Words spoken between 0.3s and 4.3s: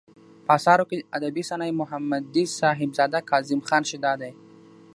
په اثارو کې ادبي صنايع، محمدي صاحبزداه ،کاظم خان شېدا